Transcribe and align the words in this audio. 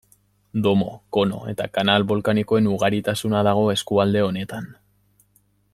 Domo, 0.67 0.87
kono 1.17 1.41
eta 1.51 1.67
kanal 1.75 2.07
bolkanikoen 2.13 2.71
ugaritasuna 2.73 3.45
dago 3.49 3.67
eskualde 3.75 4.25
honetan. 4.31 4.71